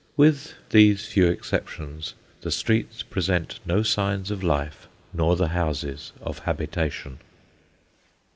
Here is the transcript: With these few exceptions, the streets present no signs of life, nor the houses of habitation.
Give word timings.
With 0.17 0.55
these 0.71 1.05
few 1.05 1.27
exceptions, 1.27 2.15
the 2.41 2.49
streets 2.49 3.03
present 3.03 3.59
no 3.67 3.83
signs 3.83 4.31
of 4.31 4.41
life, 4.41 4.87
nor 5.13 5.35
the 5.35 5.49
houses 5.49 6.11
of 6.23 6.39
habitation. 6.39 7.19